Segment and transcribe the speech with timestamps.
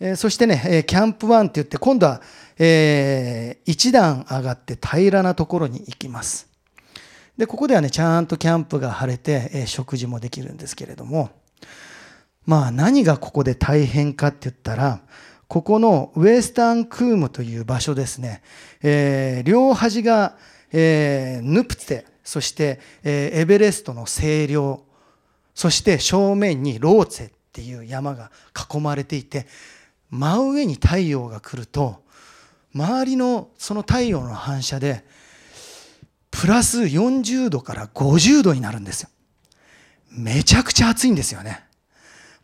[0.00, 2.20] え、そしてね、えキャンプ1って言って、今度は、
[2.58, 6.48] えー、一段上がって平らなところに行きます。
[7.36, 11.30] で、ここではね、ちゃんとキャンプが晴れて、え、食事もできるんですけれども、
[12.46, 15.00] まあ何がここで大変かって言ったら、
[15.48, 18.42] ここのウエスタンクームという場所ですね、
[18.82, 20.36] えー、両端が、
[20.72, 24.82] えー、ヌプツェ、そして、えー、エベレストの清涼、
[25.54, 29.46] そして正面にローツェっていう山が囲まれていて、
[30.12, 32.04] 真上に太陽が来ると
[32.74, 35.04] 周りのその太陽の反射で
[36.30, 39.08] プラス40度から50度になるんですよ。
[40.10, 41.64] めちゃくちゃ暑いんですよね。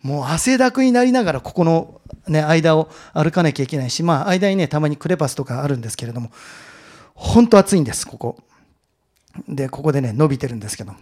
[0.02, 6.30] もう汗だくになりながらここの、ね、間を歩かなきゃいけないしまあ間にねたまにクレパスとかあるんですけれども
[7.14, 8.38] 本当暑いんですここ。
[9.46, 10.98] でここでね伸びてるんですけども。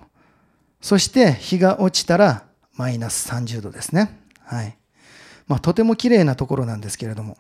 [0.80, 4.19] そして日が落ちたらマイナス30度ですね。
[4.43, 4.77] はい。
[5.47, 7.37] まあ、とても綺麗なところなんですけれども、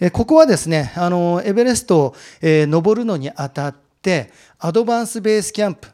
[0.00, 5.88] えここはですね、あのエベレストを、え登るのにあたって、アドバンスベースキャンプ、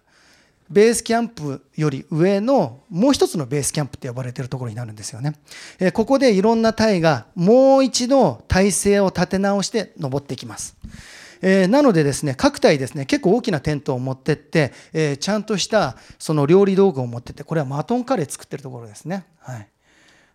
[0.69, 5.35] ベースキャンプより上のもう一つのベースキャンプって呼ばれているところになるんですよね。
[5.79, 10.77] えここでいろんな隊がもう一度体勢を立て直して登っていきます。
[11.43, 19.27] えー、なのでですね、各隊ですね、結構大きなテントを持ってって、えー、ちゃんとしたその料理道具を持ってって、これはマトンカレー作ってるところですね。
[19.41, 19.69] はい。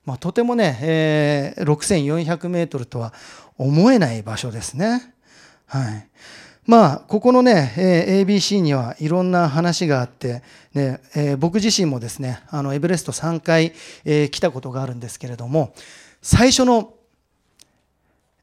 [0.10, 3.14] まあ、とてもね、えー、6400メートルとは
[3.60, 5.14] 思えない場所ですね。
[5.68, 6.08] はい。
[6.66, 10.42] まあ、ここのね、えー、ABC にはいろんな話があって、
[10.74, 15.76] ねえー、僕自身もですね、あのエベレスト3回、えー、来たことがあるんですけれども、
[16.24, 16.96] 最初の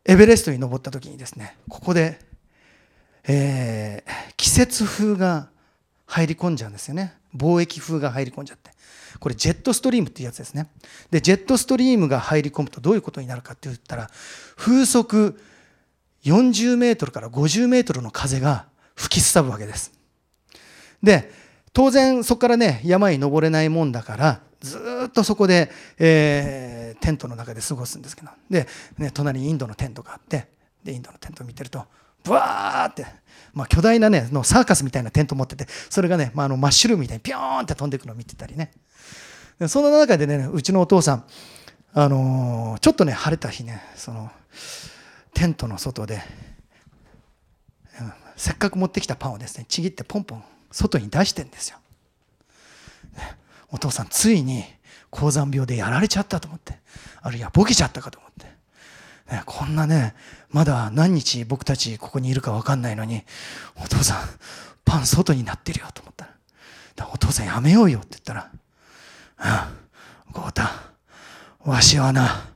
[0.05, 2.20] エベレストに登った時にですね、ここで、
[3.27, 5.48] えー、季節風が
[6.07, 7.15] 入り込んじゃうんですよね。
[7.37, 8.71] 貿易風が入り込んじゃって。
[9.19, 10.69] これジェットストリームっていうやつですね。
[11.11, 14.11] で、ジェットストリームが入り込むとどういうことになるかって言ったら、
[14.57, 15.41] 風速
[16.25, 19.93] 40メートルから50メートルの風が吹きすさぶわけです。
[21.03, 21.31] で、
[21.72, 24.78] 当然そこからね、山に登れないもんだから、ず
[25.09, 28.67] っとそこで、えー、テントの中で過ごすんですけど、で、
[28.99, 30.49] ね、隣にインドのテントがあって、
[30.83, 31.84] で、インドのテントを見てると、
[32.26, 33.06] ブワーって、
[33.53, 38.72] まあ、巨大なね、のサーカスみたいなテント持ってて、それがね、まあ、あのマッシュルームみたいにピョーンって飛んでいくのを見てたりね。
[39.69, 41.25] その中でね、うちのお父さん、
[41.94, 44.31] あのー、ちょっとね、晴れた日ね、その、
[45.32, 46.20] テントの外で、
[48.00, 51.78] うん、せっかく持ってきたパンをですね、ちぎってポンポン外に出してんですよ。
[53.70, 54.64] お父さん、ついに
[55.10, 56.78] 高山病でやられちゃったと思って、
[57.22, 58.25] あるいはボケちゃったかと思って、
[59.44, 60.14] こんなね、
[60.50, 63.25] まだ何日僕たちここにいるか分かんないのに、
[63.76, 64.19] お父さん、
[64.84, 66.28] パン外になってるよと思った
[66.97, 68.50] ら、お父さんやめようよって言ったら、
[70.32, 70.62] 豪太、
[71.64, 72.50] わしはな、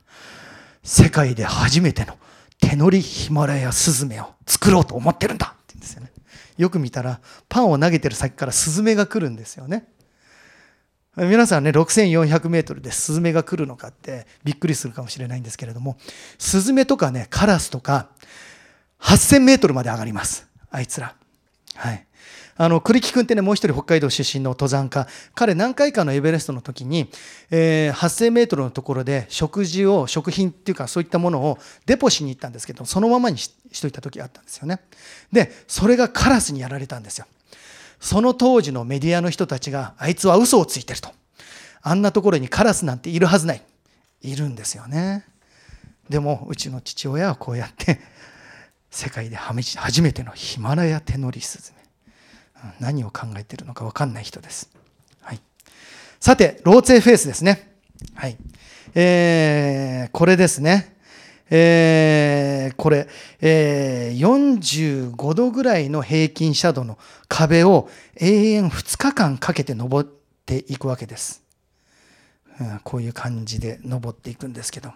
[0.83, 2.17] 世界で初めての
[2.59, 6.11] 手乗りヒマラヤスズメを作ろうと思ってるんだって言うんですよね。
[6.57, 9.87] よく見たら、パンを投げてる先からスズメが来るんですよね。
[11.17, 15.97] 皆さんね、6400メートルでスズメが来るのかってびっくりするかもしれないんですけれども、
[16.37, 18.07] スズメとかね、カラスとか、
[19.01, 20.47] 8000メートルまで上がります。
[20.69, 21.15] あいつら。
[21.75, 22.05] はい。
[22.57, 27.09] あの栗木君ってねもう一人北海道出身の登山家彼何回かのエベレストの時に、
[27.49, 31.57] えー、8000メートルのところで食事を食品っていうかそういったものを
[31.87, 33.49] デポしに行ったんですけどそのままにし
[33.81, 34.79] といた時があったんですよね
[35.31, 37.25] でそれがカラスにやられたんですよ
[38.01, 41.09] その当時のメディアの人たちがあいつは嘘をついてると
[41.81, 43.61] あんなところにカラスなんているはずない
[44.21, 45.25] いるんですよね
[46.09, 48.01] でもうちの父親はこうやって
[48.89, 51.81] 世界で初めてのヒマラヤテノリスズメ
[52.79, 54.69] 何を考えているのか分かんない人です。
[55.21, 55.39] はい、
[56.19, 57.75] さて、ローツェフェイスですね。
[58.13, 58.37] はい。
[58.93, 60.95] えー、これですね。
[61.53, 63.09] えー、これ、
[63.41, 66.97] えー、45度ぐらいの平均斜度の
[67.27, 70.09] 壁を永遠2日間かけて登っ
[70.45, 71.43] ていくわけです。
[72.59, 74.95] うん、こういう感じで登っていくんですけども。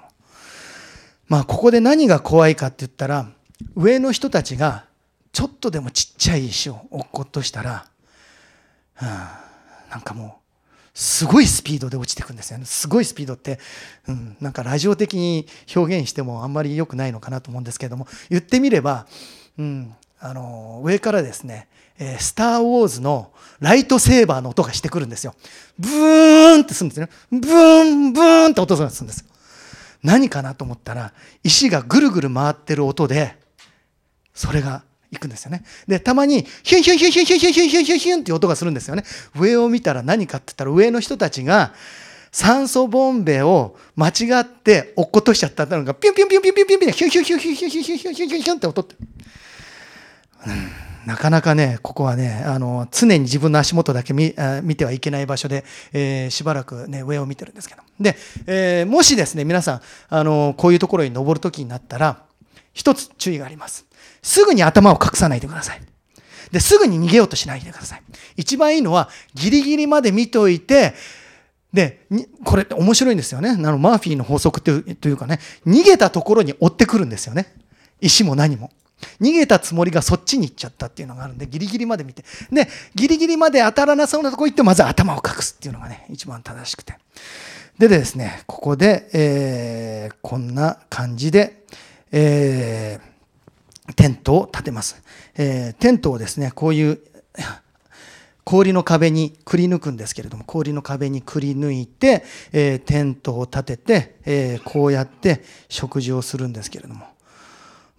[1.27, 3.27] まあ、ここで何が怖いかって言ったら、
[3.75, 4.85] 上の人たちが
[5.33, 7.85] ちょっとでもちっちゃい石を落っことしたら、
[9.01, 9.07] うん、
[9.91, 10.44] なんかもう
[10.95, 12.63] すごいスピードで落ちていくんですよね。
[12.63, 13.59] すごいスピードって、
[14.07, 15.45] うん、なんかラジオ的に
[15.75, 19.05] 表現してもあんまり良くないのかなと思うんですけれども言ってみれば、
[19.59, 21.67] うん、あの上からですね
[21.99, 25.35] 「えー、スター・ウォーズ」のライトセーバーの音がしてくるんですよ。
[25.77, 27.09] ブーンってするんですね。
[27.29, 29.25] ブーンブーンって音がするんですよ。
[30.01, 31.11] 何かなと思ったら
[31.43, 33.35] 石がぐるぐる回ってる音で
[34.33, 34.83] それが
[35.15, 35.63] 行くんですよね。
[35.87, 39.03] で、たまに、ヒュンヒュンヒュンヒュンヒュンヒュンヒュンヒュンヒュンって音がするんですよね。
[39.35, 41.73] 上を見たら何かって言ったら、上の人たちが、
[42.35, 48.95] 酸素ボンベを間違って落っことしちゃったのがピュンピュンピュンピュンピュンピュンピュンヒュンヒュンヒュンヒュンヒュンヒュンヒュンヒュンヒュンヒュンヒュンって音って、
[51.05, 54.33] なかなかねここはねあの常に自分の足元だけ見
[54.63, 55.63] 見てはいけない場所で、
[55.93, 58.17] えー、しばらくね上を見てるんですけどで、
[58.47, 62.23] えー、もしですね皆さんあのこういうところに登る時になったら
[62.73, 63.84] 一つ注意があります
[64.25, 65.81] すぐに頭を隠さないでください
[66.51, 68.01] ですぐに逃げようとしないでください
[68.35, 70.93] 一番いいのはギリギリまで見ておいて
[71.71, 72.07] で、
[72.45, 73.49] これって面白いんですよね。
[73.49, 77.53] あのマーフィーの法則というというかね、逃げたところに追ってくるんですよね。
[77.99, 78.71] 石も何も。
[79.19, 82.23] 逃げたつもりがそっちに行っちゃったっていうのがあるんで、ギリギリまで見て。
[82.49, 86.95] で、ギリギリまで当たらなそうなとこ行って、まず頭を隠すっていうのがね、一番正しくて。
[87.77, 91.65] でですね、ここで、えー、こんな感じで、
[92.13, 93.14] えー、
[93.93, 95.01] テントを建てます。
[95.35, 96.99] えー、テントをですね、こういう
[98.43, 107.05] 氷の壁にくり抜くんですけれども氷の壁にくり抜いて、えー、テントを立てて、えー、こうやって食事をするんですけれども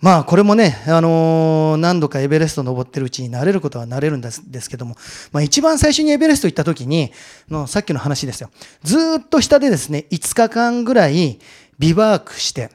[0.00, 4.94] まあこれもね、あのー、何度かエベレスト登ってるうちに慣れることは慣れるんですですけども、
[5.32, 7.12] まあ、一番最初にエベレスト行った時に
[7.50, 8.50] のさっきの話ですよ
[8.84, 11.40] ずっと下でですね5日間ぐらい
[11.78, 12.70] ビバークして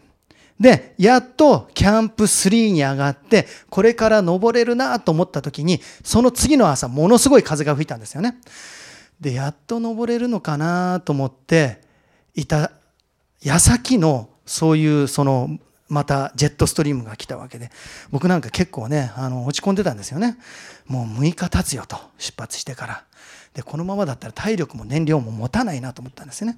[0.61, 8.37] で、やっとキャンプ3に上がって、これから登れるなと思った時に、その次の朝、ものすごい風が吹いたんですよね。
[9.19, 11.81] で、やっと登れるのかなと思って
[12.35, 12.71] いた
[13.41, 15.57] 矢先の、そういう、その、
[15.89, 17.71] またジェットストリームが来たわけで、
[18.11, 20.37] 僕なんか結構ね、あの、落ち込んでたんですよね。
[20.85, 23.03] もう6日経つよと、出発してから。
[23.55, 26.57] で、このままだったら体力も燃料も持たないなと思ったんですよね。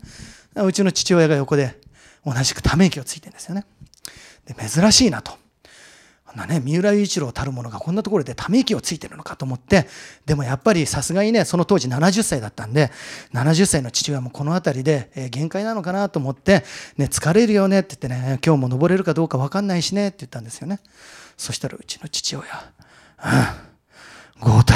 [0.56, 1.80] うちの父親が横で
[2.26, 3.66] 同じくため息をついてるんですよね。
[4.46, 5.44] で珍しいなと。
[6.36, 9.88] なね、三浦雄一郎たるものがこんなところでため息をついてるのかと思って
[10.26, 12.92] でもやっぱりさすがにねその当時70歳だったんで
[13.34, 16.64] 70歳の父親もこの辺りで、えー、限界なのかなと思って、
[16.98, 20.80] ね、疲れるよねって言ってね今日も登れるかどうか分かんないしねって言ったんですよね。
[21.38, 22.46] そしたらうちの父親
[24.40, 24.74] 「うん豪太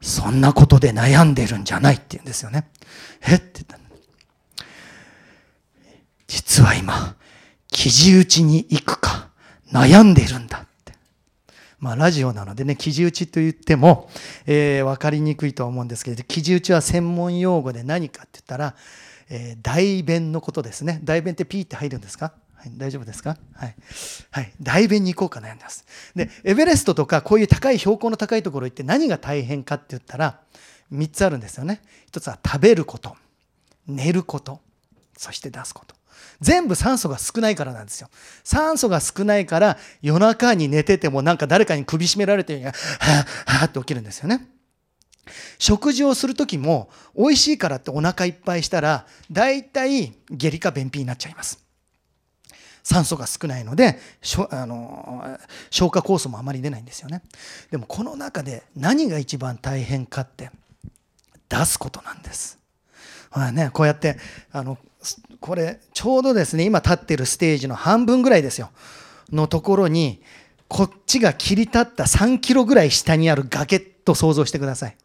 [0.00, 2.68] そんなことで悩んでるんじゃない」って言うんですよね。
[3.22, 3.38] えっ？
[3.38, 3.78] て言った
[6.28, 7.16] 実は今
[7.70, 9.28] 記事打ちに行くか
[9.72, 10.94] 悩んでいるんだって。
[11.78, 14.10] まあラジオなのでね、記事打ちと言っても、
[14.46, 18.74] えー、分かりにくいとは思うんですけど、記事打ちは専門用語で何かって言ったら、
[19.30, 21.00] えー、代弁のことですね。
[21.04, 22.32] 代弁ってピーって入るんですか？
[22.56, 23.36] はい、大丈夫ですか？
[23.52, 23.74] はい。
[24.30, 24.52] はい。
[24.60, 25.84] 代弁に行こうか悩んでます。
[26.16, 30.40] で、エベレストとかこういう高い標高の高いところ行って何が大変かって言ったら、
[30.92, 31.82] 3つあるんですよね。
[32.10, 33.14] 1つは食べること、
[33.86, 34.60] 寝ること、
[35.16, 35.94] そして出すこと。
[36.40, 38.08] 全部酸素が少ないからなんですよ。
[38.44, 42.74] 酸素が少ないから夜中に寝ててもなんか誰かに首絞められてるに、はぁ、
[43.46, 44.46] はぁって起きるんですよね。
[45.58, 51.58] 食事をする時も美味しいからってお腹いっぱいしたら大体下痢か便秘になっちゃいます。
[52.82, 53.98] 酸素が少ないので
[54.50, 55.38] あの
[55.68, 57.22] 消化酵素もあまり出ないんですよね。
[57.70, 60.50] でもこの中で何が一番大変かって
[61.50, 62.56] 出すことなんです。
[63.52, 64.16] ね、こうやって
[64.50, 64.78] あの
[65.40, 68.70] これちょうどですね今立ってるステージの半分ぐらいですよ。
[69.32, 70.20] のところに
[70.68, 74.96] こっちが切り立った3キロぐらい下にある崖と想像してください。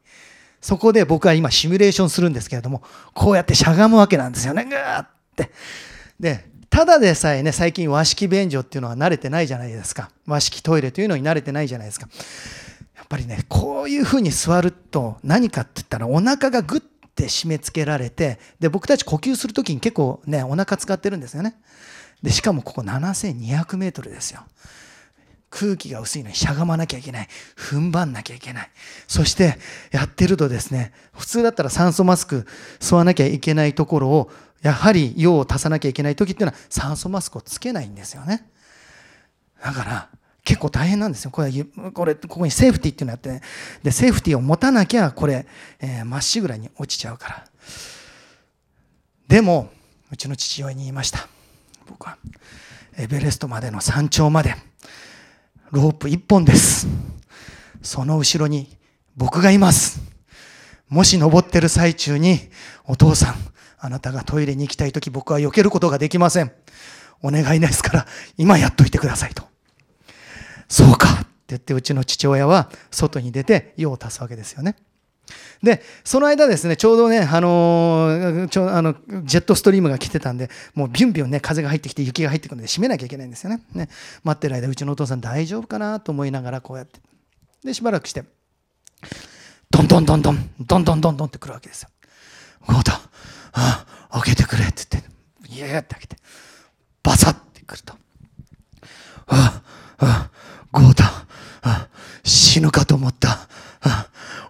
[0.62, 2.82] そこで僕は今シミュレーションするんですけれども
[3.14, 4.66] こうやってしゃがむわけなんですよね。
[4.66, 5.52] ぐーって。
[6.20, 10.10] でただでさえね最近和式便所っていうのは慣れてないじゃないですか。
[10.26, 12.08] 和式トイレというのに慣れてないじゃないですか。
[12.96, 16.82] やっぱりねこういうふうに座ると何かって言ったらお腹がぐっ
[17.14, 21.56] って締め付けられてで僕たち呼吸する時に結構ねお腹使ってるんですよね。
[22.24, 24.42] でしかもここ7200メートルですよ。
[25.52, 27.28] 空気が薄いのにしゃがまなきゃいけない。
[27.56, 28.70] 踏ん張んなきゃいけない。
[29.08, 29.58] そして
[29.92, 32.48] やってるとですね普通だったら酸素マスク
[32.80, 34.32] 吸わなきゃいけないところを
[34.64, 38.50] やはり用を足さなきゃいけない時っていうのは酸素マスクをつけないんですよね。
[39.64, 40.10] だから
[40.44, 41.32] 結構大変なんですよ。
[41.32, 41.52] これ、
[41.94, 43.42] これ、ここにセーフティーっていうのやって、ね、
[43.82, 45.46] で、セーフティーを持たなきゃ、これ、
[45.80, 47.48] えー、まっしぐらに落ちちゃうから。
[49.28, 49.72] でも、
[50.12, 51.30] うちの父親に言いました。
[51.88, 52.18] 僕は、
[52.98, 54.56] エベレストまでの山頂まで、
[55.72, 56.88] ロープ一本です。
[57.82, 58.78] その後ろに
[59.16, 60.02] 僕がいます。
[60.90, 62.50] もし登ってる最中に、
[62.84, 63.36] お父さん、
[63.80, 66.52] あなたがトイレに行きたいとき僕は避けることができません。
[67.22, 68.08] お願いですから、
[68.38, 69.53] 今やっといてくださいと。
[70.68, 74.76] そうかって言ってうちの父親は外に出て用を足すわけですよね。
[75.62, 83.64] で、その間ですね、ちょうどね、あのちょあのジェットストリームが来てたんで、もうビュンビュンね、風が入ってきて雪が入ってくるので閉めなきゃいけないんですよね。
[83.74, 83.90] ね
[84.24, 87.00] 待ってる間、うちのお父さん大丈夫かなと思いながらこうやって。
[87.64, 88.24] で、しばらくして、
[89.72, 91.90] どんどんどんどん、どんどんどんどんってくるわけですよ。
[92.68, 92.94] ゴータ、
[93.54, 95.10] ああ、開けてくれって言って、
[95.50, 96.18] イエーって開けて、
[97.02, 97.94] バサッてくると。
[99.28, 99.62] あ、あ、
[100.72, 101.28] ゴータ、
[102.24, 103.48] 死ぬかと思った。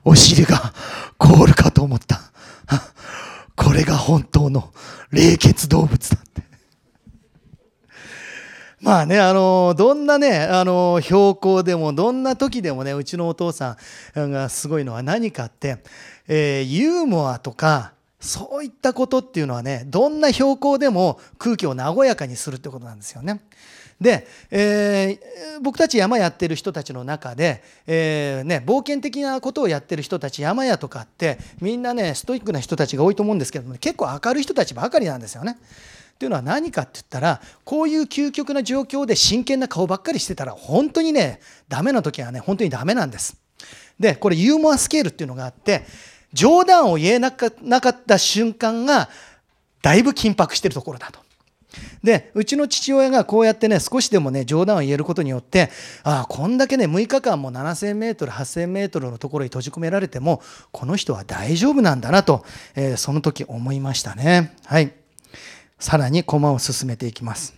[0.06, 0.74] お尻が
[1.18, 2.20] 凍るかと思った。
[3.56, 4.74] これが本当の
[5.12, 6.44] 冷血動物だって。
[8.82, 13.78] まあね、あの、どんなね、あの、標高でも、どんな時でもね、うちのお父さ
[14.20, 15.78] んがすごいのは何かって、
[16.28, 23.42] えー、ユーモアとか、そういったことっていうのはね、どんな標高でも空気を和やかにするってことなんですよね。
[24.04, 35.58] で、えー、僕たち山やってる人たちの中で、えー、ね、冒険的なことをやってる人たち山屋とかってみんなねストイックな人たちが多いと思うんですけども、結構明るい人たちばかりなんですよね。
[36.20, 43.38] というのは何かって言ったらこういう究極な状況で真剣な顔ばっかりしてたら本当にねダメな時はね本当にダメなんです。
[44.00, 45.86] でこれユーモアスケールっていうのがあって
[46.34, 47.52] 冗談を言えなかっ
[48.06, 49.10] た瞬間が
[49.82, 51.23] だいぶ緊迫してるところだと。
[52.04, 55.70] でうちの父親がこうやってね少しでもね冗談を言えることによって
[56.04, 64.56] ああこんだけね6日間も 7000m8000m のところに閉じ込められてもこの人は大丈夫なんだなと、えー、その時思いましたね。
[64.66, 64.94] はい。
[65.80, 67.56] さらに駒を進めていきます。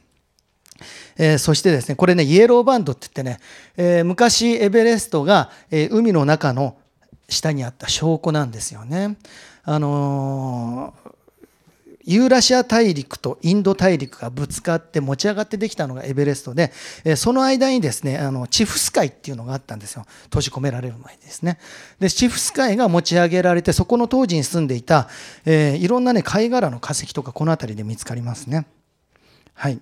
[1.18, 3.40] えー、そしてですねこれねイエローバンドって言ってね、
[3.78, 6.78] えー、昔エベレストが、え、海の中の
[7.30, 9.18] 下にあった証拠なんですよね。
[9.64, 10.94] あの
[12.06, 16.72] ユーラシア大陸とインド大陸がぶつかって持ち上がってできたのがエベレストで、
[17.16, 20.06] その間にですね、あのチフス海っていうのがあったんですよ。
[20.26, 21.58] 閉じ込められる前にですね。
[22.00, 25.10] で、チフス海が持ち上げられて、そこの当時に住んでいた、
[25.46, 28.68] えー、いろんなね、貝殻の化石とかこの辺りで見つかりますね。
[29.54, 29.80] はい。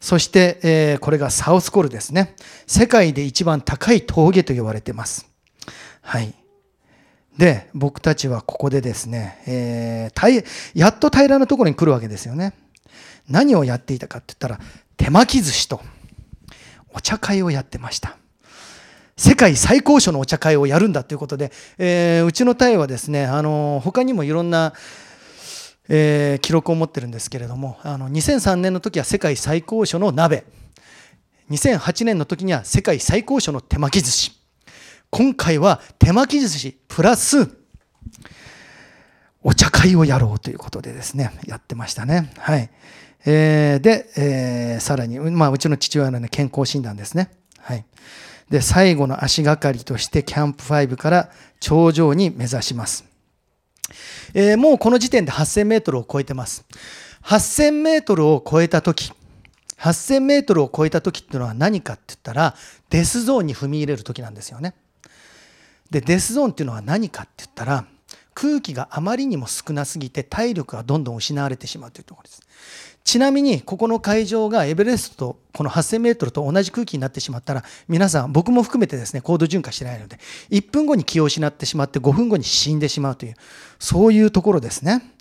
[0.00, 2.36] そして、えー、これがサウスコールですね。
[2.66, 5.26] 世界で一番高い峠と言われてます。
[6.02, 6.34] はい。
[7.38, 12.54] で、僕たちはここでですね、えー、やっと平らなところに来るわけですよね。
[13.28, 14.60] 何をやっていたかって言ったら、
[14.96, 15.80] 手巻き寿司と
[16.92, 18.16] お茶会をやってました。
[19.18, 24.74] 世界最高所のお茶会をやるんだということで、えー、うちの隊はですね、あの他にもいろんな、
[25.88, 30.44] えー、記録を持ってるんですけれども、あの2003年の時は世界最高所の鍋、
[31.50, 34.32] 2008年の時には世界最高所の手巻き寿司、
[35.10, 37.48] 今回は手巻き寿司プラス
[39.48, 42.32] お茶会をやろうということでですね、やってましたね。
[42.36, 42.68] はい。
[43.24, 47.30] えー、で、えー、さらに、まあ、うちの父親の、ね、健康診断ですね。
[47.60, 47.84] はい。
[48.50, 53.04] で、最後の足がかりとして、キャンプ5から頂上に目指します。
[54.34, 56.64] えー、もうこの時点で8000メートルを超えてます。
[57.22, 59.12] 8000メートルを超えたとき、
[59.78, 62.56] 8000メートルを超えたときっていうのは何かって言ったら、
[62.90, 64.74] デスゾーンに踏み入れるときなんですよね。
[65.90, 67.84] でデスゾーンっていうのは何かって言ったら
[68.34, 72.42] 空気があまりにも少なすぎて体力がどんどん失われてしまうというところです。
[73.02, 80.18] ちなみにここの会場がエベレストとこの 8000m と同じ空気になってしまったら皆さん僕も含めてですね高度循化してないので
[80.50, 83.36] 1分後に気を失ってしまって5分後に死んでしまうという
[83.78, 85.12] そういうところですね。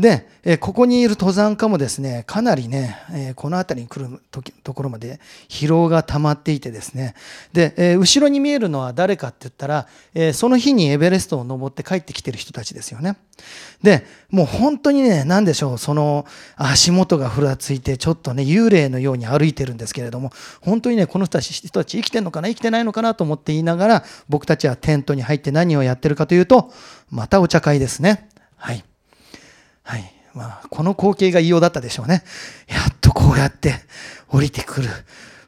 [0.00, 4.22] で、えここにいる登山家もですね、かなりね、えこの辺りに来る
[4.64, 7.14] ところまで疲労が溜まっていてですね、
[7.52, 13.18] で、え後ろに見えるのは誰かって言ったら、えその日にエベレストを登って帰ってきてる人たちですよね。
[13.82, 16.24] で、もう本当にね、何でしょう、その
[16.56, 26.72] 足元がふらついて、ちょっとね、幽霊のように歩いてるんですけれども、本当にね、この人たち人たち生きてんのかな、生きてないのかなと思って言いながら、僕たちはテントに入って何をやってるかというと、
[27.10, 28.30] またお茶会ですね。
[28.56, 28.82] はい。
[29.90, 30.12] はい。
[30.34, 32.22] まあ、この光景が異様だったでしょうね。
[32.68, 33.74] やっとこうやって
[34.28, 34.88] 降りてくる。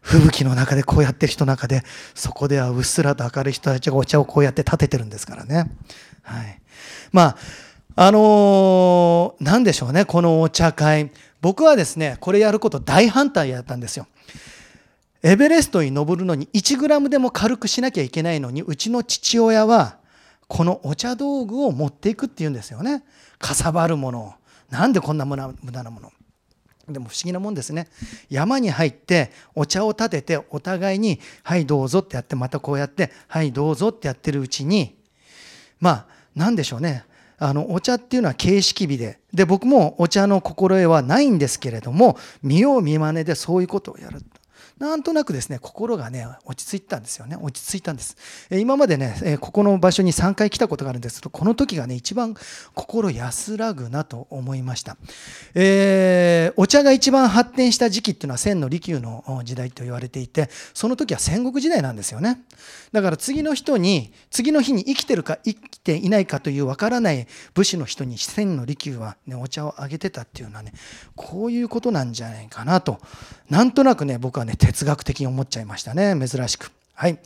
[0.01, 5.71] 吹雪の中でこうやってる人の中で、そこではうっすらと明るい人たちがお茶をこうやって立ててるんですからね。
[6.23, 6.61] はい。
[7.13, 7.37] まあ、
[7.95, 11.13] あのー、なんでしょうね、このお茶会。
[11.41, 14.09] 僕はですね、これやること大反対やったんですよ。
[15.23, 20.02] エベレストに登るのに1グラムでも軽くしなきゃいけないのに、うちの父親は、
[20.53, 23.03] このお茶道具を持っていくっていうんですよね。
[23.39, 24.35] かさばるもの。
[24.69, 26.13] なんでこんな無駄なもの。
[26.87, 27.89] でも不思議なもんですね。
[28.29, 34.95] 山に入ってお茶を立ててお互いに「はいどうぞ」ってやってまたこうやって「はいどうぞ」ってやってるうちに
[35.81, 36.07] まあ
[36.37, 37.07] 何でしょうね。
[37.39, 39.21] あのお茶っていうのは形式美で。
[39.33, 44.23] で僕もお茶の心得はないんですけれども見よう見まねでそういうことをやる。
[44.83, 47.37] なんとなくですね心がね落ち着いたんですよね。
[47.41, 48.17] 落ち着いたんです。
[48.51, 51.21] え今までねここの場所に3回来たことがあるんです。
[51.21, 52.35] けどこの時がね一番
[52.75, 54.97] 心安らぐなと思いました、
[55.55, 62.43] えー、お茶が一番発展した時期っていうのは千の利休の時代と言われていてその時は戦国時代なんですよね。
[62.93, 70.73] だから次の人に次の日に生きてるか生きていないかというわからない武士の人に千の利休は、ね、お茶をあげてたっていうのはね
[71.15, 73.01] こういうことなんじゃないかなと。
[73.49, 77.19] なんとなくね僕はね哲学的に思っちゃいましたね珍しくはい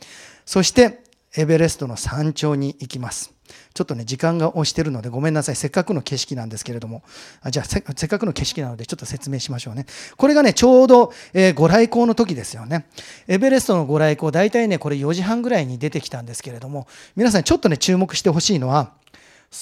[0.45, 1.03] そして
[1.35, 3.33] エベレストの山頂に行きます
[3.73, 5.55] ちょっとね、時間が押してるのでごめんなさい。
[5.55, 7.03] せっかくの景色なんですけれども。
[7.41, 9.85] あじゃあせ、っかくの景色なのでちょっと説明しましょうね。
[10.17, 12.87] これがね、ちょうど、えー、ご来光の時ですよね。
[13.27, 18.93] エベレストのご来光、大体ね、これ4時半ぐらいに出てきたんですけれども、皆さんちょっとね、注目してほしいのは、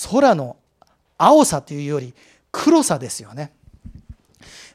[0.09, 0.55] 空の
[1.17, 2.13] 青さというより
[2.51, 3.51] 黒さですよね。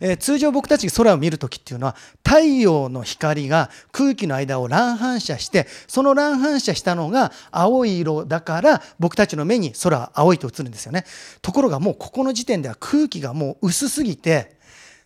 [0.01, 11.05] えー、通常僕たち空を見るときっていうのは太陽の光が空気の間を乱反射してその乱反射したのが青い色だから僕たちの目に空は青いと映るんですよね。
[11.43, 14.57] ところがもうここの時点では空気がもう薄すぎて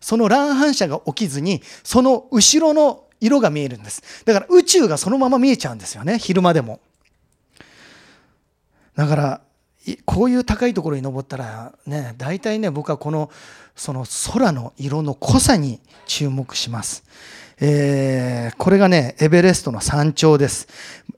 [0.00, 4.02] その乱反射が起きずにその後ろの色が見えるんです。
[4.24, 6.18] だから宇宙がそのまま見えちゃうんですよね。
[6.18, 6.80] 昼間でも。
[8.94, 9.40] だから
[10.04, 13.30] こういう高いところに登ったらね大体ね僕はこの
[13.76, 17.04] その空の色の濃さに注目します。
[17.60, 20.68] えー、これがねエベレストの山頂です。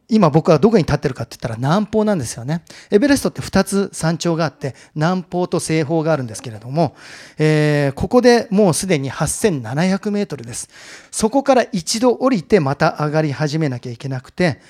[0.08, 2.62] 今僕はどこに立ってるかって言ったら南方なんですよね。
[2.90, 6.94] エベレストって2つ山頂があって南方と西方があるんですけれども、
[7.38, 10.68] えー、ここでもうすでに8700メートルです。
[11.10, 14.60] そこから一度降りてまた上がり始めなきゃいけなくて、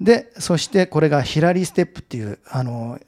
[0.00, 3.00] でそしてこれがヒラリーステップっていうあの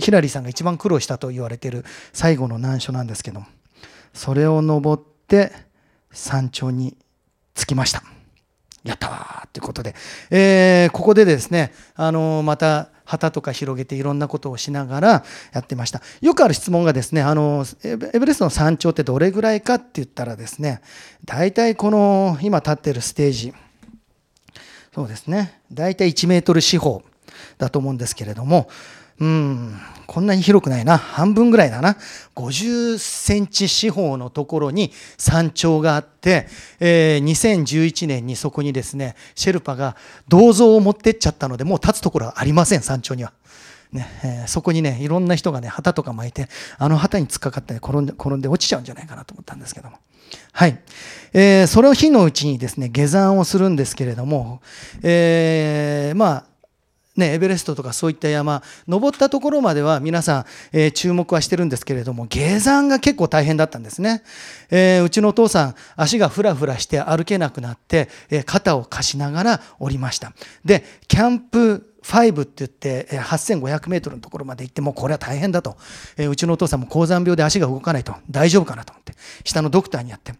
[0.00, 3.46] ヒラリーさんが一番苦労したと言われている最後の難所なんですけども
[4.12, 5.52] それを登って
[6.12, 6.96] 山頂に
[7.54, 8.02] 着きました。
[8.84, 9.96] やったわということで、
[10.30, 16.02] えー、ここでですねあのまた旗とか広げていろんなことをしながらやってました。
[16.20, 20.80] よくある質問がですねあのエベレストの山頂ってどれぐらいかって言ったらですね
[21.24, 23.52] 大体この今立ってるステージ
[24.94, 27.02] そうですね大体1メートル四方
[27.58, 28.68] だと思うんですけれども
[29.20, 31.96] うんこんなに広くないな半分ぐらいだな
[32.34, 36.46] 50センチ四方のところに山頂があって、
[36.80, 39.96] えー、2011年にそこにですねシェルパが
[40.28, 43.32] 銅像を持ってっちゃったのでもう立つところはありません山頂には。
[43.92, 49.98] ねえー、そこにねいろんな人がね旗とか巻いてあの旗に突っかかって、ね、転んで転んで落ちちゃうんじゃないかなと思ったんですけども
[50.52, 50.78] はい。
[51.32, 54.60] えー、それを日のうちにですね、下山をするんですけれども、
[55.02, 56.44] えー、まあ、
[57.16, 64.22] ね、エベレストとかそういった山、登ったところまでは皆さん、えー、注目はしてるんですけれども、下山が結構大変だったんですね。
[64.70, 70.32] えー、うちのお父さん、足がふらふらして歩けなくなって、えー、肩を貸しながら降りました。
[70.64, 75.76] で、キャンプ5って言って8500メートルのところまで行ってもうこれは大変だと、
[76.16, 80.32] えうちのお父さんも高山病で足が動かないと大丈夫かなと思って下のドクターにやって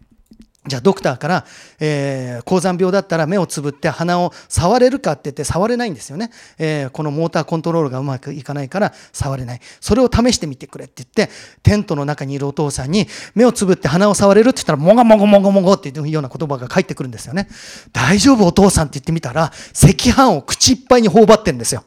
[0.67, 1.45] じゃあドクターから、
[1.79, 9.61] えー、高山病だったら目をつぶって鼻を触れるかって言って触れないんですよね、えー、このモーターコントロールがうまくいかないから触れない。
[9.79, 17.47] それを試してみてくれって言ってテントの中にいるお父さんに目をつぶって鼻を触れるって言ったらもがもごもごもごっていうような言葉が返ってくるんですよね。
[17.93, 21.83] 大丈夫お父さんって言ってみたら赤飯を口いっぱいに頬張ってるんですよ。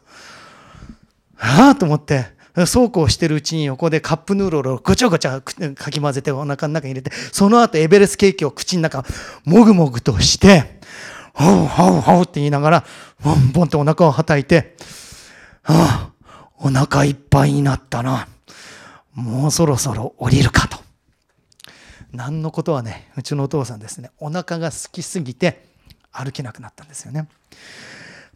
[1.36, 2.39] はあと思って。
[2.66, 9.05] そうこうしてるうちに横でカップヌードルをごちゃごちゃかき混ぜてお腹の中に入れて、その後エベレスケーキを口の中、
[9.44, 10.81] もぐもぐとして、
[11.35, 12.85] ほうほうほうって言いながら、
[13.23, 14.77] ボンボンとお腹をはたいて、
[15.64, 18.29] ああ、お腹いっぱいになったな。
[19.14, 20.79] もうそろそろ降りるかと。
[22.12, 25.64] 何のことはね、うちのお父さんですね、お腹が空きすぎて
[26.12, 27.29] 歩けなくなったんですよね。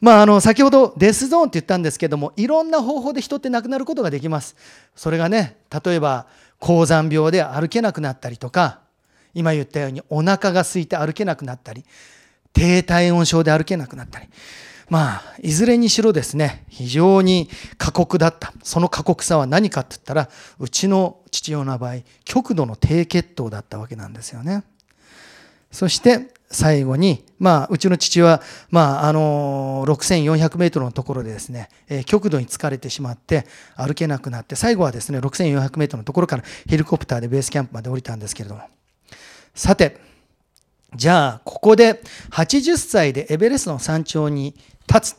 [0.00, 4.56] まあ、あの先ほどデスゾーンって言ったんですけどもいろんな方法で人って亡くなることができます。
[4.94, 6.26] それがね例えば
[6.58, 8.80] 高山病で歩けなくなったりとか
[9.34, 11.84] 今言ったようにお腹が空いて歩けなくなったり
[12.52, 14.26] 低体温症で歩けなくなったり。
[14.90, 18.52] まあいずれにしろですね非常に過酷だった。
[18.62, 20.28] その過酷さは何かって言ったら
[20.58, 24.64] うちの父親の場合極度の低血糖だったわけなんですよね。
[25.74, 38.62] そして最後に、まあ、うちの父は、まあ、あの6400メートルのところでですね、えー、極度に疲れてしまって歩けなくなって最後はですね6400メートルのところからヘリコプターでベースキャンプまで降りたんですけれども
[39.52, 39.98] さて
[40.94, 44.54] じゃあここで80歳でエベレストの山頂に
[44.88, 45.16] 立つ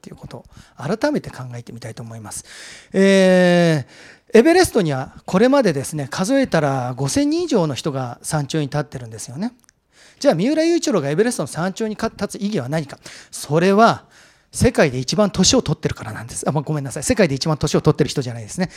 [0.00, 0.44] ということを
[0.78, 2.44] 改めて考えてみたいと思います。
[2.92, 9.52] えー、エベレストにはこれまでですね数えたら5000人以上の人が山頂に立ってるんですよね。
[10.18, 12.98] じゃあ三浦雄一郎がエベレストの山頂に立つ意義は何か？
[13.30, 14.04] それは
[14.50, 16.48] 世界で一番年を取ってるからなんです。
[16.48, 17.02] あ、まあ、ごめんなさい。
[17.02, 18.70] 世界で一番年を取ってる人じゃないですね。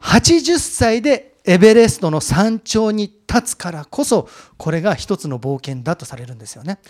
[0.00, 6.80] 80歳でエベレストの山頂に立つからこそこれが一つの冒険だとされるんですよね。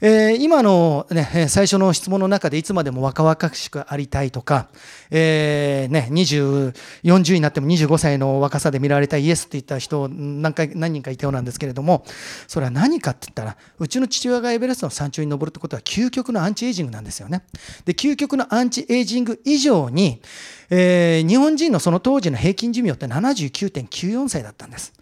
[0.00, 4.68] えー、今の、ね、最初の質問の中でいつまでも若々しくありたいとか、
[5.10, 12.04] えーね、20 40になっても25歳の若さで見られたイエスって言った人何回何人かいたようなんですけれども
[12.48, 17.44] それは何かって言ったらうちの父親がエベレストの山頂に登るってことは究極のアンチエイジングなんですよね。
[17.84, 20.22] で究極のアンチエイジング以上に、
[20.70, 24.92] えー、日本人のその当時の平均寿命って79.9 94歳だったんです。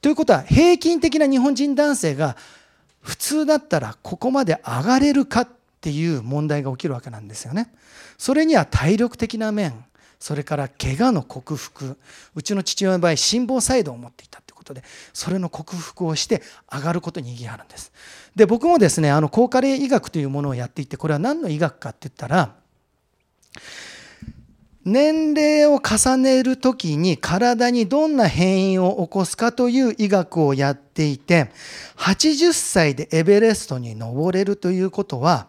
[0.00, 2.36] ということは平均的な日本人男性が
[3.00, 5.48] 普通だったらここまで上がれるかっ
[5.80, 7.72] ていう問題が起きるわけなんですよね。
[8.18, 9.84] それには体力的な面
[10.20, 11.98] それから怪我の克服
[12.36, 17.92] うちの父親の場合心房細動を持っていたということでそれの克服をして上がることに意義があるんです。
[18.36, 22.54] で僕もですねあの高加齢医学というものをやっていてこれは何の医学かって言ったら
[24.84, 31.50] 年齢を重ねる時に体にどんな変異を起こすかという医学をやっていて
[31.96, 35.46] 80歳でエベレストに登れるということは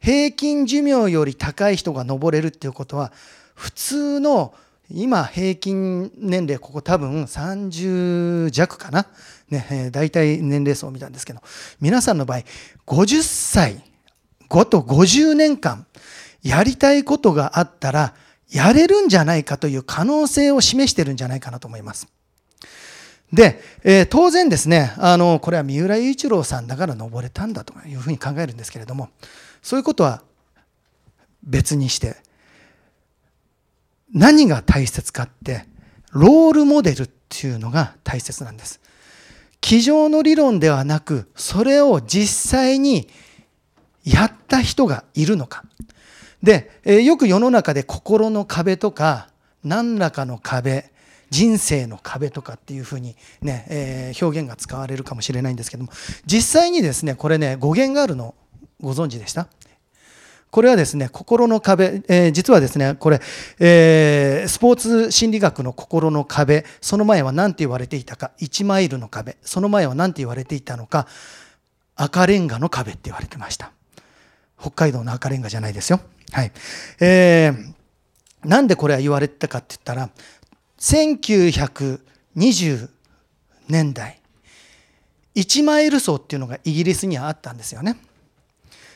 [0.00, 3.12] 平均寿命より高い人が登れるっていうことは
[3.54, 4.54] 普通の
[4.90, 9.06] 今平均年齢ここ多分30弱かな、
[9.50, 11.40] ね、大体年齢層を見たんですけど
[11.80, 12.38] 皆さんの場合
[12.86, 13.82] 50歳
[14.48, 15.86] 5と50年間
[16.42, 18.14] やりたいことがあったら
[18.50, 22.08] やれるんじゃないかという可能性を示してるんじゃないかなと思います。
[23.32, 29.10] で、えー、当然ですね、あの、これは三浦雄一郎さんだから登れたんだというふうに考えるんですけれども、
[29.62, 30.22] そういうことは
[31.42, 32.16] 別にして、
[34.14, 35.66] 何が大切かって、
[36.12, 38.80] ロールモデルっていうのが大切なんです。
[39.60, 43.08] 机上の理論ではなく、それを実際に
[44.04, 45.64] やった人がいるのか。
[46.42, 49.28] で、えよく世の中で心の壁とか
[49.64, 50.90] 何らかの壁
[51.30, 55.90] 人生の壁とかっていうふうにね、えー、表現が使われるかもしれないんですけども
[56.24, 58.34] 実際にですねこれね語源があるの
[58.80, 59.48] ご存知でした？
[60.50, 63.20] これはですね心の壁、えー、実はですねこれ、
[63.58, 71.06] えー、スポーツ心理学の心の壁その前は何て言われていたか1マイルの壁その前は何て言われていたのか
[71.96, 73.72] 赤レンガの壁って言われてました。
[74.60, 76.00] 北海道の赤レンガじゃないですよ。
[76.32, 76.52] はい。
[77.00, 80.10] えー、なんでこれは言われてたかって言ったら、
[80.78, 82.88] 1920
[83.68, 84.20] 年代、
[85.34, 87.96] 1マイル走っていうのがイギリスにはあったんですよね。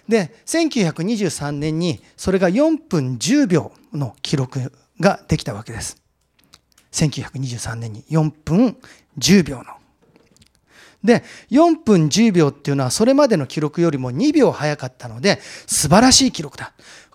[0.08, 6.02] で、1923年にそれが4分10秒の記録ができたわけです。
[6.92, 8.76] 1923年に4分
[9.18, 9.64] 10秒の。
[11.04, 16.72] で、4分10秒っていうのはそれまでの記録よりも2秒早かったので素晴らしい記録だ。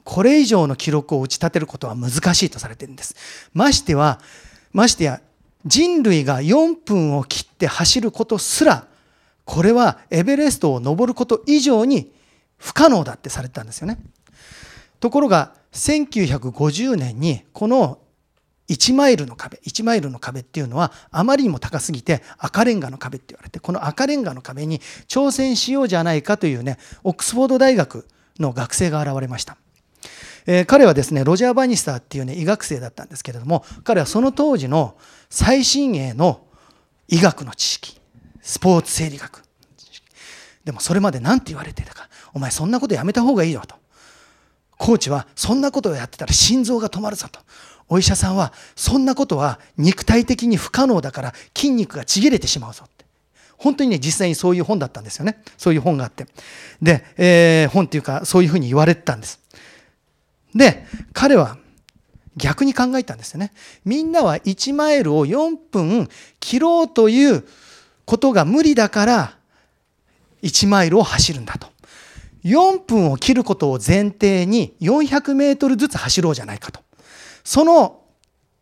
[0.09, 3.13] これ以上の記録を打ち立てることは難しいとされているんです。
[3.53, 4.21] ましては、
[4.71, 5.19] ましてや
[5.65, 8.87] 人類が4分を切って走ることすら、
[9.43, 12.13] これはエベレストを登ること以上に
[12.55, 13.99] 不可能だってされてたんですよね。
[15.01, 17.99] ところが、1950年にこの
[18.69, 28.07] 1マイルの壁、1マイルの壁っていうのはあまりにも高すぎて赤レンガの壁って言われて、この赤レンガの壁に挑戦しようじゃないかというね、オックスフォード大学
[28.39, 29.57] の学生が現れました。
[30.47, 34.95] えー、彼はですね、ロジャー・バニスターっていうね、医学生だったんですけれども、彼はその当時の
[35.29, 36.41] 最新鋭の
[37.10, 37.99] 医学の知識、
[38.41, 39.43] スポーツ生理学。
[40.63, 43.75] でもそれまで何て言われてたか、お前そんなことやめた方がいいよと。
[44.77, 47.39] コーチはそんなことをやってたら心臓が止まるぞと。
[47.89, 53.05] お医者さんはそんなことは肉体的に不可能だから筋肉がちぎれてしまうぞって。
[53.57, 55.41] 本当にね、実際にそういう本だったんですよね。
[55.57, 56.27] そういう本があって。
[56.81, 59.39] で、えー、本っていうかそういうふうに言われてたんです。
[60.55, 61.57] で、彼は
[62.36, 63.51] 逆に考えたんですよね。
[63.83, 66.07] みんなは1マイルを4分
[66.39, 67.43] 切ろうという
[68.05, 69.38] ことが無理だから
[70.43, 71.67] 1マイルを走るんだと。
[72.43, 76.79] 4分を切ることを前提に400メートルずつ走ろうじゃないかと。
[77.43, 78.01] その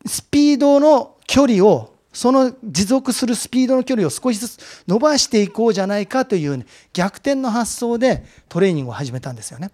[0.06, 9.69] スピードの距離をその持続するスピードの距離を少しずつ伸ばしていこうじゃないかという、ね、逆転の発想でトレーニングを始めたんですよね。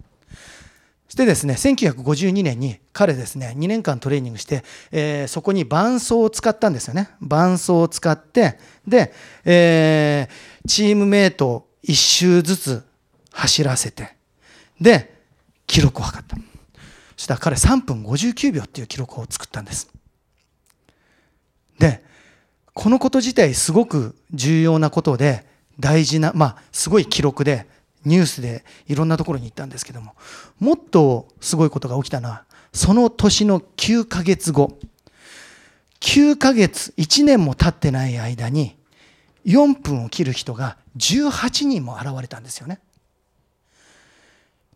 [1.12, 7.10] してですね、1952年に彼ですね、2年間トレーニングして、えー、そこに伴奏を使ったんですよね。
[7.20, 9.12] 伴奏を使って、で、
[9.44, 12.82] えー、チームメイトを1周ずつ
[13.30, 14.16] 走らせて、
[14.80, 15.14] で、
[15.66, 16.34] 記録を測った。
[16.34, 19.90] そしたら彼3分59秒っていう記録を作ったんです。
[21.78, 22.02] で、
[22.72, 25.44] このこと自体すごく重要なことで、
[25.78, 27.66] 大事なまあすごい記録で
[28.04, 30.14] ニュースでいろんなところに行ったんですけども
[30.58, 34.78] もっとすごいことが起きたのはその年の9ヶ月後
[36.00, 38.76] 9ヶ月1年も経ってない間に
[39.46, 42.80] 4分を切る人が18人も現れたんですよね。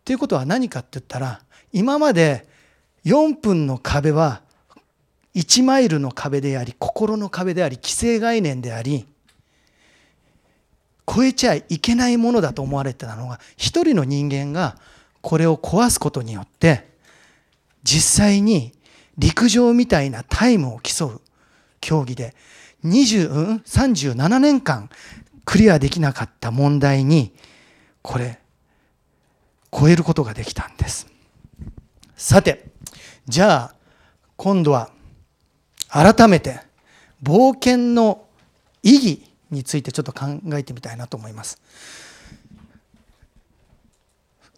[0.05, 2.47] ということは何かって言ったら今まで
[3.05, 4.41] 4分の壁は
[5.35, 9.07] 1マイルの壁であり心の壁であり既成概念であり
[11.07, 14.77] 超えちゃいけないものだと思われてたのが一人の人間が
[15.21, 16.88] これを壊すことによって
[17.85, 18.73] 実際に
[19.16, 21.21] 陸上みたいなタイムを競う
[21.81, 22.35] 競技で
[22.85, 24.90] 20、うん、37年間
[25.45, 27.33] クリアできなかった問題に
[28.03, 28.40] これ
[29.73, 31.07] 超えることができたんです。
[32.16, 32.71] さて
[33.27, 33.75] じゃあ
[34.37, 34.90] 今度は
[35.88, 36.61] 改めて
[37.23, 38.27] 冒険の
[38.83, 41.61] 意義についてちょっと考えてみたいなと思います。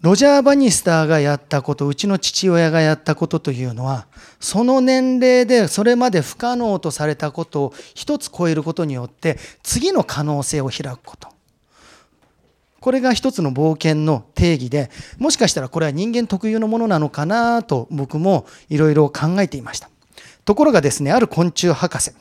[0.01, 4.07] ロジャー・バニスターがやったことうちの父親がやったことというのは
[4.39, 11.29] その年齢でそれまで不可能とされたことを一つ超えることによって次の可能性を開くこと。
[12.81, 19.91] これが一つの冒険の定義でもしかしたらこれは人間特有のものなのかなと僕もいろいろ考えていました。
[20.45, 22.13] ところがですねある昆虫博士、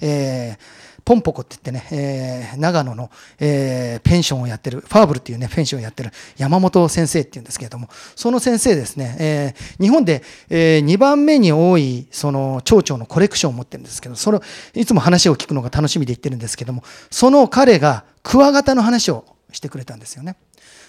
[0.00, 3.10] えーポンポコって言ってね、えー、長野の、
[3.40, 14.38] えー、ペンションをやってる、ファーブルっていうね、ペンションをやってる山本先生っていうんですけれども、その先生ですね、えー、日本で、えー、2番目に多い、その、蝶々のコレクションを持ってるんですけど、それ、
[14.74, 20.36] いつも話を聞くのが楽しみで言ってるんですけども、その彼がクワガタの話をしてくれたんですよね。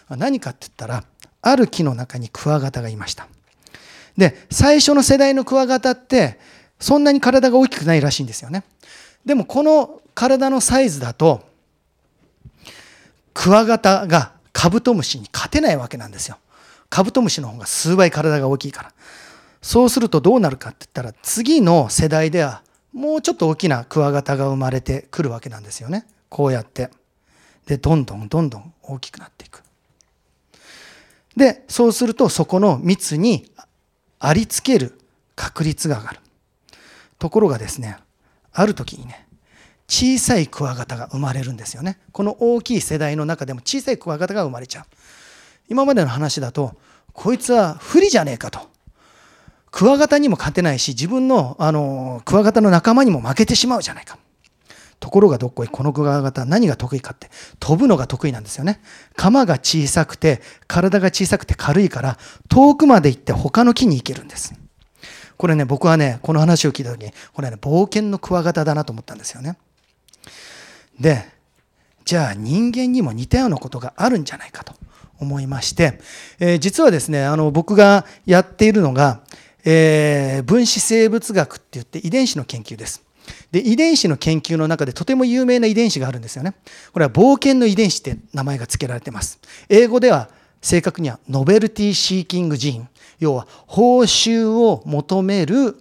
[0.10, 1.04] 何かって言ったら、
[1.42, 3.28] ある木の中にクワガタがいました。
[4.18, 6.40] で、最初の世代のクワガタって、
[6.80, 8.64] そんなに体が大きくないらしいんですよね。
[9.26, 11.44] でもこの体のサイズだと
[13.34, 16.38] クワガタがカブトムシに勝てないわけなんですよ。
[16.90, 18.94] カブトムシの方が数倍体が大きいから。
[19.62, 22.62] そうするとどうなるかって言ったら次の世代では
[22.94, 26.06] もうちょっと大きなクワガタが生まれてくるわけなんですよね。
[26.30, 26.92] こうやって。
[27.66, 29.64] で、どんどんどんどん大きくなっていく。
[31.36, 33.50] で、そうするとそこの蜜に
[34.20, 35.00] ありつける
[35.36, 36.20] 確率が上がる。
[37.18, 37.98] ところがですね、
[38.52, 39.23] ある時にね、
[39.94, 42.00] 小さいクワガタが生まれるんですよね。
[42.14, 44.86] この大きい世代の中でも小さいクワガタが生まれちゃう。
[45.70, 46.74] 今までの話だと、
[47.14, 48.60] こいつは不利じゃねえかと。
[49.70, 54.18] クワガタにも勝てないし、自分の、あの、クワガタの仲間にも負けてしまうじゃないか。
[55.00, 57.30] ところがどっこい、このクワガタ何が得意かって、
[57.60, 58.82] 飛ぶのが得意なんですよね。
[59.16, 62.18] 鎌が小さくて、体が小さくて軽いから、
[62.50, 64.56] 遠くまで行って他の木に行けるんです。
[65.38, 69.56] これね、僕はね、この話を聞いた時に、これね、冒険のクワガタだなと思ったんですよね。
[71.04, 71.26] で、
[72.06, 74.74] じゃあ人間にも似たようなことがあるんじゃないかと
[75.20, 76.00] 思いまして、
[76.40, 79.22] えー、実はですね、あの僕がやっているのが、
[79.66, 83.04] えー、分子生物学って言って遺伝子の研究です。
[83.52, 86.54] で、遺伝子の研究の中でとても有名な遺伝子があるんですよね。
[86.94, 89.40] これは冒険の遺伝子って名前が付けられてます。
[89.68, 90.30] 英語では
[90.62, 92.88] 正確にはノベルティシーキングジーン。
[93.20, 95.76] 要は報酬を求める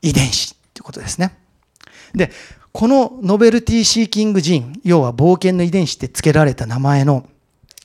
[0.00, 1.36] 遺伝子っていうことですね。
[2.14, 2.30] で、
[2.72, 7.26] このノベルティシーキングジーン、要は冒険の遺伝子って付けられた名前の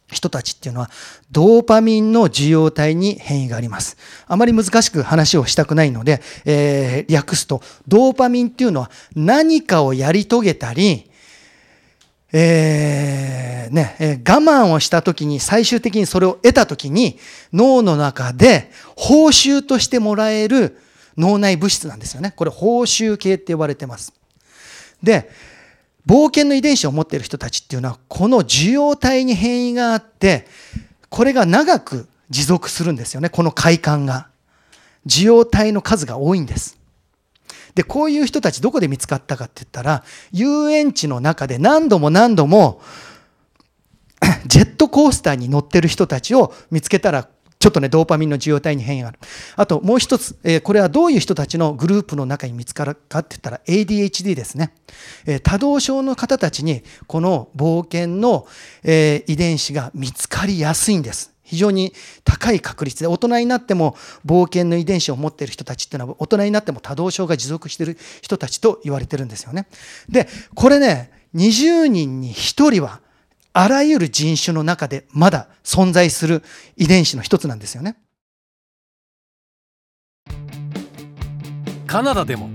[0.10, 0.90] 人たちっていうのは、
[1.30, 3.98] ドーパミンの受容体に変異があります。
[4.28, 11.12] あまり難しく話をしたくないので、えー、略すと、ドーパミンっていうのは何かをやり遂げたり、
[12.32, 17.20] えー、ね、えー、我慢をした時に最終的にそれを得た時に
[17.54, 20.78] 脳の中で報酬としてもらえる
[21.18, 22.34] 脳内物質なんですよね。
[22.36, 24.17] これ報酬系って呼ばれてます。
[25.04, 25.30] で、
[26.06, 30.48] 冒険の遺伝子を持っている人たちっていうのは、この受容体に変異があって、
[31.10, 34.28] これが長く持続するんですよね、この快感が。
[35.06, 36.78] 受容体の数が多いんです。
[37.76, 42.82] で、こういう人たちどこで見つかったかって言ったら、遊園地の中で何度も何度も、
[44.48, 47.28] ジェットコースターに乗ってる人たちを見つけたら
[47.60, 49.20] ちょっとね、ドーパミンの受容体に変異がある。
[49.56, 54.74] あともう一つ、えー、これはどういう人たちのグループの中に見つかるかって言ったら ADHD ですね。
[55.26, 58.48] えー、多動症の方たちにこの冒険の、
[58.84, 61.34] えー、遺伝子が見つかりやすいんです。
[61.48, 61.94] 非常に
[62.26, 69.68] 高い確率で大人になっても冒険の遺伝子を持っている人たちっていうのは大人になっても多動症が持続している人たちと言われてるんですよね。
[70.10, 73.02] で、これね、20人に1人は
[73.60, 76.44] あらゆる人種の中でまだ存在する
[76.76, 77.98] 遺伝子の一つなんですよね。
[81.88, 82.52] カナダでも。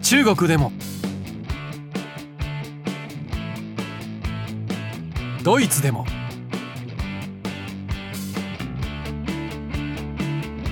[0.00, 0.72] 中国でも。
[5.42, 6.06] ドイツでも。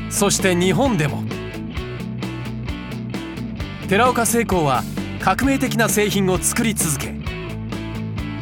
[0.09, 1.23] そして日本でも。
[3.91, 4.83] 寺岡聖鋼は
[5.23, 7.13] 革命的な製品を作り続け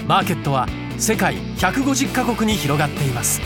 [0.09, 0.67] マーケットは
[0.97, 3.43] 世界150カ国に広がっています。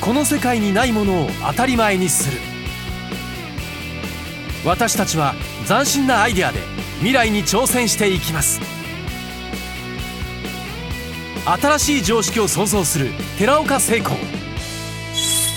[0.00, 2.38] この世界にないものを当たり前にする。
[4.64, 5.34] 私たちは
[5.66, 6.60] 斬新なアイデアで
[6.98, 8.60] 未来に挑戦していきます。
[11.44, 14.16] 新しい常識を創造する寺岡成功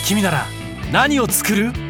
[0.08, 0.48] 君なら
[0.92, 1.87] 何を作る？